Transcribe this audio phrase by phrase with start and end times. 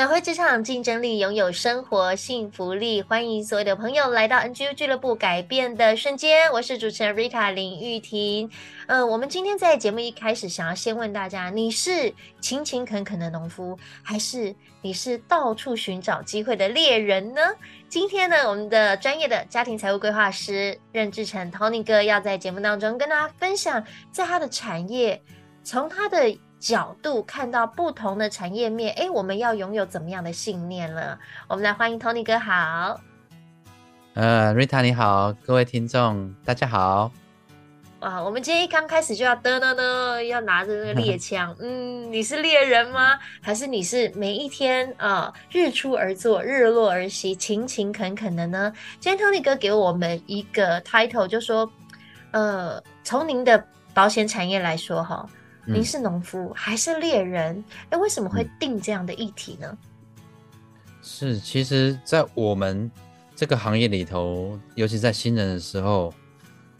[0.00, 3.02] 找回职场竞争力，拥有生活幸福力。
[3.02, 6.50] 欢迎所有的朋友来到 NGU 俱乐部，改变的瞬间。
[6.52, 8.50] 我是主持人 Rita 林玉婷。
[8.86, 12.10] 嗯、我们今天在节目一开始，想要先问大家：你是
[12.40, 17.42] 勤勤恳恳的农夫，还是你是到处寻找机会的猎人呢？
[17.90, 25.20] 今天呢，我们的专业的家庭财务规划师任志成 Tony 哥要在节目当中跟大家分享，在他的产业，
[25.62, 31.18] 从他的角度看到不同的产业面，哎，我们要拥有怎么样的信念了？
[31.48, 33.00] 我们来欢迎 Tony 哥好。
[34.12, 37.10] 呃，Rita 你好，各位听众大家好。
[38.00, 41.54] 哇，我们今天一刚开始就要噔噔噔，要拿着那个猎枪。
[41.60, 43.18] 嗯，你是猎人吗？
[43.40, 48.70] 还是你是每一天啊、呃、日出而作，日落而息，勤勤恳恳的呢？
[48.98, 51.70] 今天 Tony 哥给我们一个 title，就说，
[52.32, 55.26] 呃，从您的保险产业来说，哈。
[55.72, 57.62] 您是农夫还是猎人？
[57.90, 59.78] 哎，为什么会定这样的议题呢？
[61.02, 62.90] 是，其实，在我们
[63.34, 66.12] 这个行业里头，尤其在新人的时候，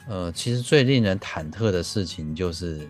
[0.08, 2.88] 呃，其实最令人忐忑的事情就是，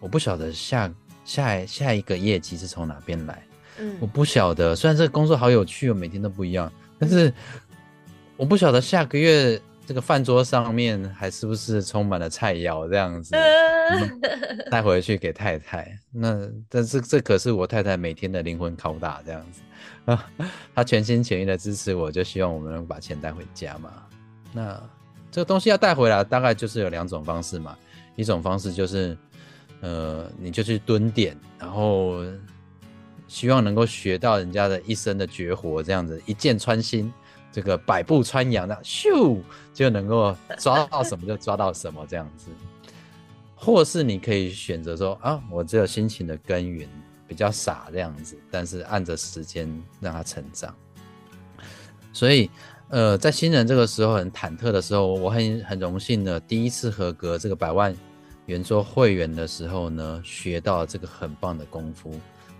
[0.00, 0.92] 我不晓得下
[1.24, 3.42] 下下一个业绩是从哪边来。
[3.78, 7.32] 嗯，我不晓得，虽然这个工作好有趣哦，每天都不一样，但是
[8.36, 9.60] 我不晓得下个月。
[9.88, 13.36] 这个饭桌上面还是不是充满了菜肴这样子，
[14.70, 15.98] 带回去给太太。
[16.10, 19.60] 那但是这可是我太太每天的灵魂拷打这样子
[20.06, 20.30] 啊，
[20.74, 23.90] 她全心全意的支持我，就希望我们能把钱带回家嘛。
[24.52, 24.80] 那
[25.30, 27.76] 这个东西要带回来，大概就是有两种方式嘛。
[28.14, 29.16] 一种方式就是，
[29.80, 32.24] 呃，你就去蹲点，然后
[33.28, 37.12] 希望能够学到人家的一生的绝活，这样子一箭穿心。
[37.52, 39.40] 这个百步穿杨的咻
[39.72, 42.50] 就能够抓到什么就抓到什么这样子，
[43.58, 46.86] 或是你可以选择说啊，我只有辛勤的耕耘，
[47.26, 49.66] 比较傻这样子，但是按着时间
[49.98, 50.72] 让它成长。
[52.12, 52.50] 所以，
[52.90, 57.96] 呃，在新人这个时候很忐忑的时候，我很很荣幸的第一次合格这个百万
[58.44, 62.14] 圆桌会员的时候呢，学到这个很棒的功夫。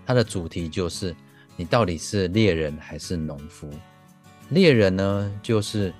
[0.05, 1.15] 它的主题就是
[1.55, 3.69] 你到底是猎人还是农夫？
[4.49, 5.93] 猎人呢，就是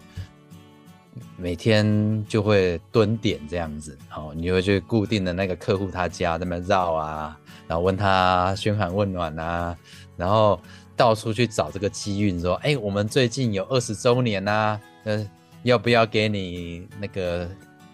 [1.37, 9.77] 每天就会蹲点这样子，哦，你会去固定的那个客户他家那边绕啊，然后问他嘘寒问暖啊，
[10.15, 10.59] 然后
[10.95, 15.29] 到处去找这个机运，说，哎，我们最近有二十周年呐、啊，呃，
[15.63, 17.49] 要不要给你那个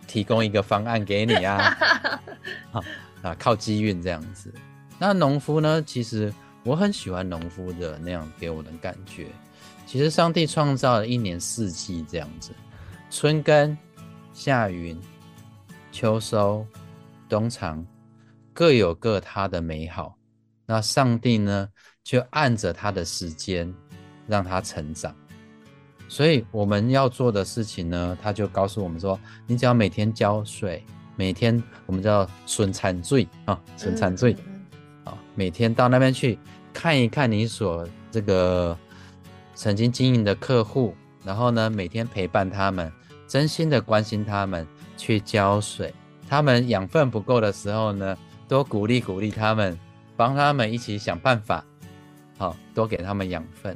[0.08, 1.78] 提供一个方案给你啊？
[2.72, 2.84] 好
[3.22, 4.54] 啊，靠机运这样子。
[5.00, 5.82] 那农夫呢？
[5.82, 6.34] 其实
[6.64, 9.28] 我很喜欢农夫的那样给我的感觉。
[9.86, 12.52] 其实上帝创造了一年四季这样子，
[13.16, 13.78] 春耕、
[14.34, 15.00] 夏耘、
[15.92, 16.66] 秋收、
[17.30, 17.86] 冬藏，
[18.54, 20.18] 各有各它的美好。
[20.66, 21.70] 那上帝呢，
[22.04, 23.72] 就按着他的时间
[24.26, 25.16] 让它成长。
[26.10, 30.84] 所以我们要做的事情呢，他就告诉我们说：你只要每天浇水，
[31.16, 34.36] 每天我们叫春产罪啊，春产罪
[35.04, 36.40] 啊，每天到那边去
[36.74, 38.76] 看一看你所这个。
[39.56, 42.92] 曾经经营的客户，然后呢，每天陪伴他们，
[43.34, 45.92] 真心的关心他们，去浇水。
[46.30, 48.16] 他们养分不够的时候呢，
[48.48, 49.76] 多鼓励鼓励他们，
[50.16, 51.66] 帮他们一起想办法，
[52.38, 53.76] 好，多给他们养分。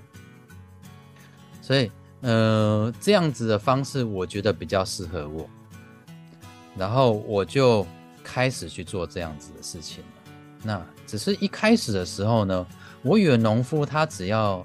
[1.59, 1.91] 所以，
[2.21, 5.49] 呃，这样子的方式，我觉得比较适合我。
[6.75, 7.83] 然后我就
[8.23, 10.31] 开始去做这样子的事情了。
[10.61, 12.67] 那只是一开始的时候呢，
[13.01, 14.63] 我以为农夫他只要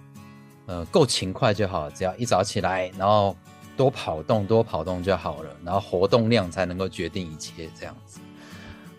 [0.66, 3.34] 呃，够勤快就好，只要一早起来，然后
[3.76, 8.20] 多跑动，多跑动就好了，然后活动量才能够决定一切这样子。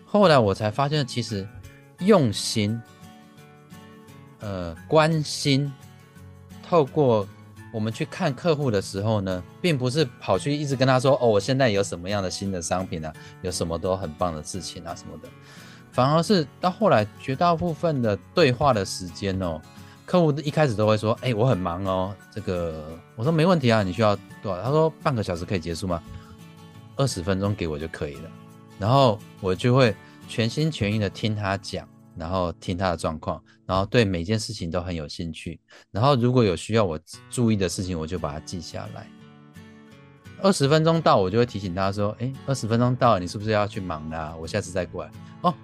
[0.04, 1.46] 后来我才发现，其实
[2.00, 2.80] 用心，
[4.40, 5.72] 呃，关心，
[6.62, 7.26] 透过
[7.72, 13.12] 我们去看客户的时候呢，并不是跑去一直跟他说，哦，我现在有什么样的新的商品啊，
[13.42, 15.28] 有什么都很棒的事情啊什么的，
[15.90, 19.60] 反而是到后来绝大部分的对话的时间哦。
[20.06, 24.62] 客户一开始都会说：“哎、我很忙哦，这个我说没问题啊，你需要多少？
[24.62, 26.02] 他说半个小时可以结束吗？
[26.96, 28.30] 二十分钟给我就可以了。
[28.78, 29.94] 然后我就会
[30.28, 35.58] 全心全意的听他讲，然后听他的状况，然后对每件事情都很有兴趣，
[35.90, 36.98] 然后如果有需要我
[37.30, 39.08] 注意的事情，我就把它记下来。
[40.42, 44.36] 二十分钟到，我就会提醒他说：“哎，二十分钟到了，你是不是要去忙啦？
[44.38, 45.10] 我下次再过来。”
[45.40, 45.54] 哦，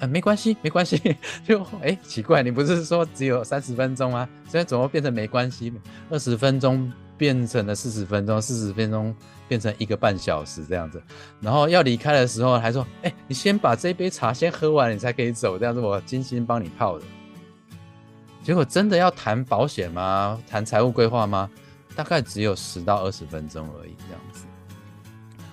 [0.00, 1.16] 呃，没关系， 没关系。
[1.46, 4.28] 就哎，奇怪，你不是说只有三十分钟吗？
[4.44, 5.72] 现在怎么变成没关系？
[6.10, 9.14] 二十分钟变成了四十分钟，四十分钟
[9.48, 11.02] 变成一个半小时这样子。
[11.40, 17.04] 然后要离开的时候还说：“哎，你先把这杯茶先喝完，你才可以走。”这样子我精心帮你泡的。
[18.42, 20.40] 结果真的要谈保险吗？
[20.48, 21.50] 谈财务规划吗？
[21.94, 24.44] 大概只有十到二十分钟而已，这样子。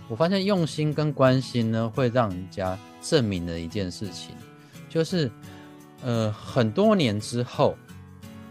[0.07, 4.35] 我发现用心跟关心呢，会让人家证明了一件事情，
[4.87, 5.31] 就是，
[6.03, 7.75] 呃，很多年之后，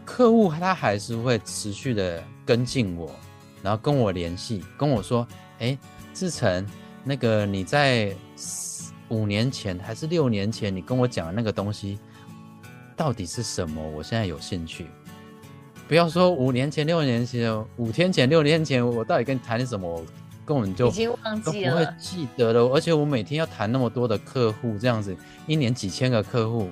[0.05, 3.11] 客户他还是会持续的跟进我，
[3.63, 5.27] 然后跟我联系，跟我说，
[5.61, 5.79] 哎，
[6.13, 6.67] 志成，
[7.05, 8.15] 那个你在
[9.09, 11.99] 五年前还是六年前，你跟我讲的那个东西，
[12.97, 13.81] 到底是什么？
[13.91, 14.87] 我现在有兴趣。
[15.87, 20.03] 不要说五年前、六年前、五天前、六年前，我到底跟你谈什么，
[20.45, 22.67] 根本就已经忘记了，都不会记得了。
[22.69, 26.71] 而且我每天要谈那么多的客户，这样子一年几千个客户，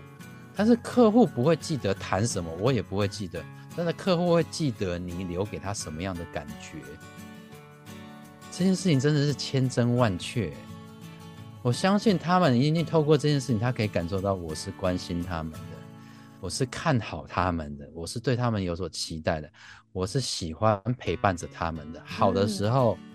[0.54, 3.42] 但是客户不会记得谈什么，我也不会记得，
[3.76, 6.78] 但是客户会记得你留给他什么样的感觉。
[8.50, 10.52] 这件事情真的是千真万确，
[11.62, 15.58] 我相信他们一定透过这件事情，他可以感受到我是关心他们的。
[16.38, 19.48] 我是看好他们的，我是对他们有所期待的，
[19.92, 22.02] 我是喜欢陪伴着他们的。
[22.04, 23.11] 好的时候，嗯、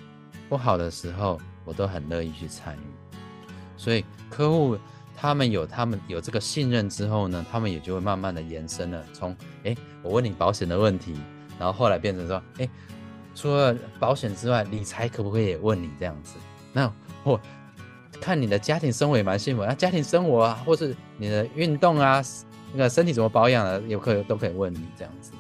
[0.50, 2.80] 不好的时候，我都很乐意去参与。
[3.76, 4.78] 所以客户
[5.16, 9.04] 他们有他们有这个信任之后呢，他们也就会慢慢的延伸了。
[9.14, 11.16] 从哎，我问你保险的问题，
[11.60, 12.70] 然后后来变成说，哎，
[13.36, 16.36] 除了保险之外，理财可不可以也问你这样子？
[16.74, 16.92] 那
[17.24, 17.40] 我
[18.20, 22.24] 看你的家庭生活也蛮幸福，那家庭生活啊，或是你的运动啊。
[22.74, 25.32] 那个身体怎么保养的，有可都可以问你这样子，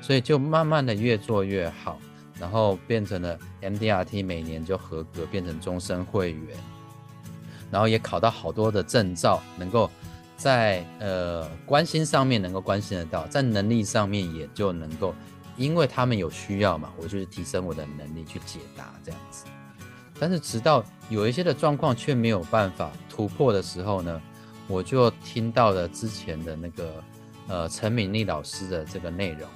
[0.00, 1.98] 所以就慢慢的越做越好，
[2.40, 6.56] 然后变成了 MDRT 每年就合格，变成终身会员，
[7.70, 9.90] 然后也考到好多的证照，能够
[10.36, 15.14] 在呃关心上面能够关心得到，在能力上面也就能够，
[15.56, 19.44] 因为他们有需要嘛，我就是提升我的能力去解答这样子，
[20.20, 24.20] 但是直到有一些的状况却没有办法突破的时候呢，
[24.68, 27.04] 我就听到了之前的那个，
[27.48, 29.48] 呃，陈敏丽老师的这个内容，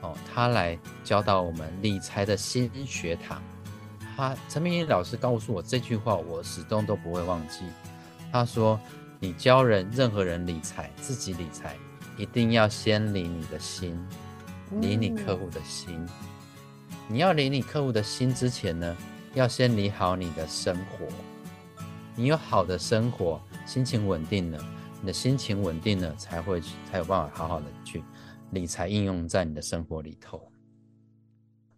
[0.00, 3.42] 哦，他来教导我们理财的新学堂。
[4.16, 7.64] 他陈明义老师告诉我这句话，我始终都不会忘记。
[8.32, 8.78] 他说
[9.20, 11.76] ：“你教人任何人理财，自己理财，
[12.16, 13.98] 一定要先理你的心，
[14.80, 16.04] 理你客户的心。
[17.06, 18.96] 你要理你客户的心之前呢，
[19.34, 21.06] 要先理好你的生活。
[22.14, 24.58] 你有好的生活。”心情稳定了，
[25.00, 26.58] 你的心情稳定了，才会
[26.90, 28.02] 才有办法好好的去
[28.50, 30.50] 理财应用在你的生活里头，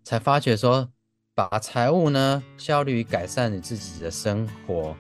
[0.05, 0.89] 才发觉说，
[1.35, 4.97] 把财务呢效率改善你自己的生活，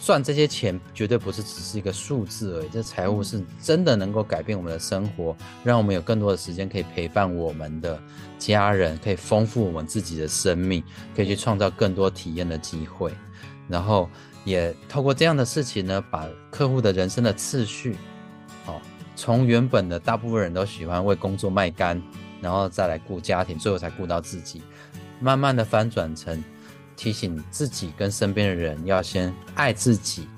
[0.00, 8.02] 赚这些钱绝对不是只是一个数字而已，这财务是真的能够改变我们的生活，让我们有更多的时间可以陪伴我们的
[8.38, 10.82] 家人，可以丰富我们自己的生命，
[11.14, 13.12] 可以去创造更多体验的机会，
[13.68, 14.08] 然后。
[14.46, 17.96] 也透过这样的事情呢，把客户的人生的次序，哦，
[19.16, 22.00] 从原本的大部分人都喜欢为工作卖干，
[22.40, 24.62] 然后再来顾家庭，最后才顾到自己，
[25.20, 26.42] 慢慢的翻转成
[26.96, 30.28] 提醒自己跟身边的人要先爱自己，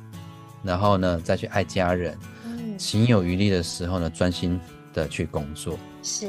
[0.63, 4.61] 然后呢再去爱家人，嗯，行有余力的时候呢，专心
[4.93, 5.79] 的去工作。
[6.03, 6.29] 是，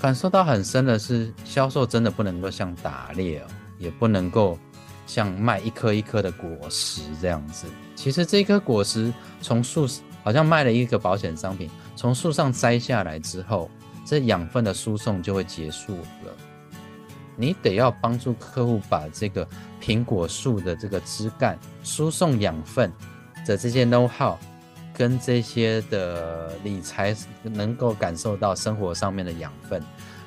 [0.00, 3.46] 感受到很深的是，销售真的不能够像打猎哦，
[3.78, 4.58] 也不能够。
[5.06, 9.12] 像卖一颗一颗的果实这样子，其实这颗果实
[9.42, 9.86] 从树
[10.24, 13.70] 好像卖了一个保险商品，从树上摘下来之后，
[14.04, 16.32] 这养分的输送就会结束了。
[17.36, 19.46] 你得要帮助客户把这个
[19.82, 22.90] 苹果树的这个枝干输送养分
[23.46, 24.36] 的这些 know how，
[24.94, 29.82] 跟这些的理财能够感受到生活上面的养分，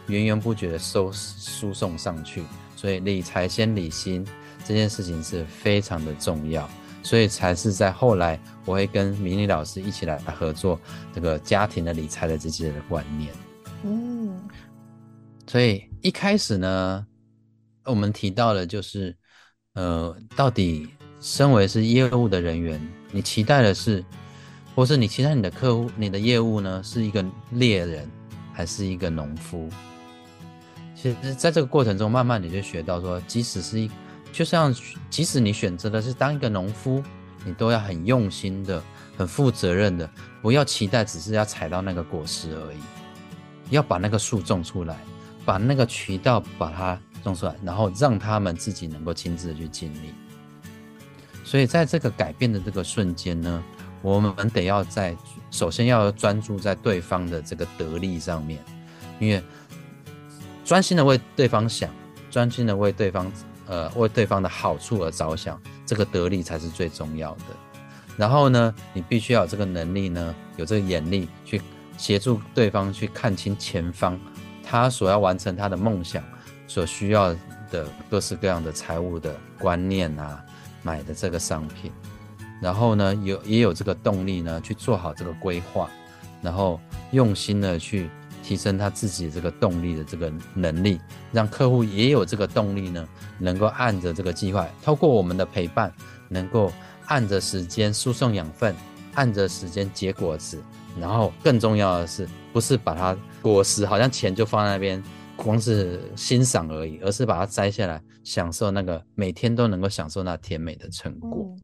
[0.08, 2.44] 源源不绝的收输送上去。
[2.76, 4.26] 所以理财先理心。
[4.66, 6.70] 这件事情是非常的重要，
[7.08, 10.78] 所以才是在后来我会跟明理老师一起来合作
[11.16, 13.34] 这个家庭的理财的这些的观念。
[13.86, 14.38] 嗯，
[15.48, 17.08] 所以一开始呢，
[17.86, 19.16] 我们提到的就是，
[19.76, 20.90] 呃，到底
[21.22, 22.78] 身为是业务的人员，
[23.14, 24.04] 你期待的是，
[24.76, 28.06] 或是你期待你的客户、你的业务呢，是一个猎人
[28.52, 29.70] 还是一个农夫？
[30.94, 33.90] 其实在这个过程中，慢慢你就学到说，即使是一
[34.38, 34.72] 就像，
[35.10, 37.02] 即使你选择的是当一个农夫，
[37.44, 38.80] 你都要很用心的、
[39.18, 40.08] 很负责任的，
[40.44, 42.78] 不要期待只是要采到那个果实而已，
[43.72, 44.96] 要把那个树种出来，
[45.44, 50.14] 把那个渠道把它种出来，然后让他们自己能够亲自的去经历。
[51.44, 53.64] 所以在这个改变的这个瞬间呢，
[54.04, 55.18] 我们得要在
[55.50, 58.64] 首先要专注在对方的这个得利上面，
[59.20, 59.42] 因为
[60.64, 61.90] 专心的为对方想，
[62.30, 63.32] 专心的为对方
[63.68, 67.44] 呃为对方的好处而着想，这个得利才是最重要的。
[68.16, 71.62] 然后呢，你必须要有这个能力呢，有这个眼力去
[71.98, 74.20] 协助对方去看清前方，
[74.64, 76.24] 他所要完成他的梦想
[76.68, 77.36] 所需要
[77.70, 80.44] 的各式各样的财务的观念啊。
[80.84, 81.92] 买的这个商品，
[82.62, 85.90] 然后呢，有也有这个动力呢，去做好这个规划，
[86.42, 86.80] 然后
[87.12, 88.10] 用心的去
[88.48, 91.02] 提升他自己这个动力的这个能力，
[91.34, 93.06] 让客户也有这个动力呢，
[93.38, 95.92] 能够按着这个计划，透过我们的陪伴，
[96.30, 96.72] 能够
[97.08, 98.74] 按着时间输送养分，
[99.16, 100.64] 按着时间结果子，
[100.98, 105.04] 然后更重要的是，不是把它果实好像钱就放在那边。
[105.36, 111.56] 光是欣赏而已，而是把它摘下来，享受那个每天都能够享受那甜美的成果。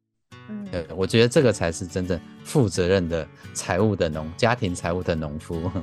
[0.71, 5.71] 对，我觉得这个才是真正负责任的财务的农家庭财务的农夫。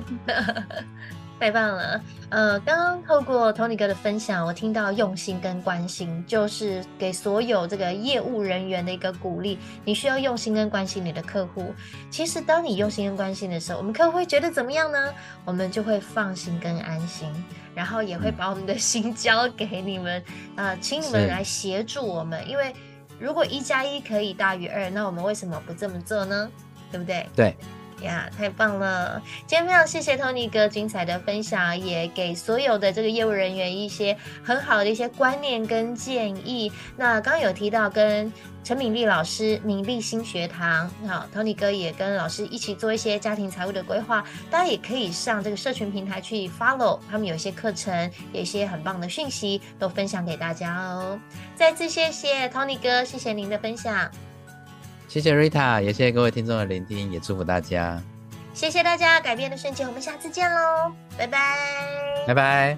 [1.39, 1.99] 太棒了，
[2.29, 9.57] 呃，刚刚透过 Tony 哥的分享，我听到用心跟关心，就是给所有这个业务人员的一个鼓励。
[9.83, 11.73] 你需要用心跟关心你的客户。
[12.11, 15.11] 其实，当你用心跟关心的时候，我们客户会觉得怎么样呢？
[15.43, 17.27] 我们就会放心跟安心，
[17.73, 20.23] 然后也会把我们的心 交给你们，
[20.57, 22.47] 呃，请你们来协助我们。
[22.47, 22.71] 因为
[23.21, 26.49] 如果一加一可以大于二，那我们为什么不这么做呢？
[26.91, 27.27] 对不对？
[27.35, 27.55] 对。
[28.01, 29.21] 呀，太棒了！
[29.47, 36.71] 今天非常谢谢 Tony 哥精彩的分享，也给所有的这个业务人员一些很好的一些观念跟建议。
[36.97, 38.31] 那刚刚有提到跟
[38.63, 51.19] 陈敏丽老师敏丽新学堂，好，Tony 哥也跟老师一起做一些家庭财务的规划，大家也可以上这个社群平台去 follow，他们有一些课程，有一些很棒的讯息都分享给大家哦。
[51.55, 54.09] 再次谢谢 Tony 哥，谢谢您的分享。
[55.11, 58.01] 谢谢 Rita，也谢谢各位听众的聆听，也祝福大家。
[58.53, 61.57] 谢谢大家，改变的瞬间，我们下次见喽，拜拜，
[62.25, 62.77] 拜拜。